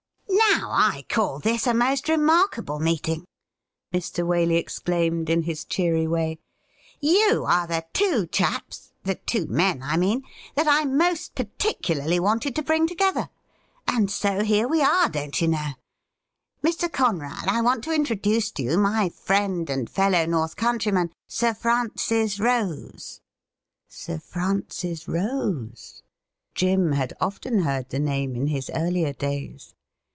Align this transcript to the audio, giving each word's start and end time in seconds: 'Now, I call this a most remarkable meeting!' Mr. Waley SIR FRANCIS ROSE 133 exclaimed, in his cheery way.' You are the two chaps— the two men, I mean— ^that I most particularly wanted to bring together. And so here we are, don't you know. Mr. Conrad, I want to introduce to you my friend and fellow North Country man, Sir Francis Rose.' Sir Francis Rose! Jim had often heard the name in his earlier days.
'Now, 0.61 0.69
I 0.71 1.05
call 1.09 1.39
this 1.39 1.65
a 1.65 1.73
most 1.73 2.09
remarkable 2.09 2.79
meeting!' 2.79 3.25
Mr. 3.93 4.23
Waley 4.25 4.57
SIR 4.57 4.81
FRANCIS 4.81 4.81
ROSE 4.85 4.85
133 4.85 5.27
exclaimed, 5.27 5.29
in 5.29 5.41
his 5.43 5.65
cheery 5.65 6.07
way.' 6.07 6.39
You 7.01 7.45
are 7.47 7.67
the 7.67 7.85
two 7.93 8.27
chaps— 8.27 8.91
the 9.05 9.15
two 9.15 9.45
men, 9.47 9.81
I 9.81 9.97
mean— 9.97 10.21
^that 10.57 10.65
I 10.67 10.83
most 10.85 11.35
particularly 11.35 12.19
wanted 12.19 12.55
to 12.55 12.63
bring 12.63 12.85
together. 12.85 13.29
And 13.87 14.11
so 14.11 14.43
here 14.43 14.67
we 14.67 14.81
are, 14.81 15.09
don't 15.09 15.39
you 15.41 15.47
know. 15.47 15.69
Mr. 16.63 16.91
Conrad, 16.91 17.47
I 17.47 17.61
want 17.61 17.83
to 17.85 17.93
introduce 17.95 18.51
to 18.51 18.63
you 18.63 18.77
my 18.77 19.09
friend 19.09 19.69
and 19.69 19.89
fellow 19.89 20.25
North 20.25 20.55
Country 20.57 20.91
man, 20.91 21.11
Sir 21.27 21.53
Francis 21.53 22.39
Rose.' 22.39 23.21
Sir 23.87 24.19
Francis 24.19 25.07
Rose! 25.07 26.03
Jim 26.55 26.91
had 26.91 27.13
often 27.21 27.59
heard 27.59 27.89
the 27.89 27.99
name 27.99 28.35
in 28.35 28.47
his 28.47 28.69
earlier 28.75 29.13
days. 29.13 29.73